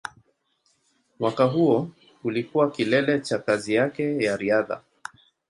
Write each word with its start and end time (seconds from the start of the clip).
Mwaka 1.19 1.43
huo 1.45 1.89
ulikuwa 2.23 2.71
kilele 2.71 3.19
cha 3.19 3.39
kazi 3.39 3.73
yake 3.73 4.23
ya 4.23 4.37
riadha. 4.37 4.81